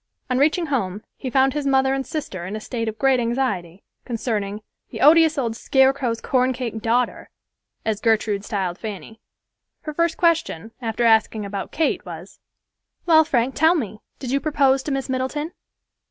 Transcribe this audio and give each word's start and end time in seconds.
On 0.31 0.39
reaching 0.39 0.65
home 0.65 1.03
he 1.15 1.29
found 1.29 1.53
his 1.53 1.67
mother 1.67 1.93
and 1.93 2.03
sister 2.07 2.43
in 2.47 2.55
a 2.55 2.59
state 2.59 2.87
of 2.89 2.97
great 2.97 3.19
anxiety 3.19 3.83
concerning 4.03 4.63
"the 4.89 4.99
odious 4.99 5.37
old 5.37 5.55
scarecrow's 5.55 6.19
corncake 6.19 6.81
daughter," 6.81 7.29
as 7.85 8.01
Gertrude 8.01 8.43
styled 8.43 8.79
Fanny. 8.79 9.21
Her 9.81 9.93
first 9.93 10.17
question, 10.17 10.71
after 10.81 11.03
asking 11.03 11.45
about 11.45 11.71
Kate, 11.71 12.03
was, 12.03 12.39
"Well, 13.05 13.23
Frank, 13.23 13.53
tell 13.53 13.75
me, 13.75 13.99
did 14.17 14.31
you 14.31 14.39
propose 14.39 14.81
to 14.81 14.91
Miss 14.91 15.07
Middleton?" 15.07 15.51